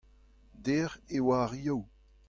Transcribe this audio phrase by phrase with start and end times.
[0.63, 1.81] dec'h e oa ar Yaou.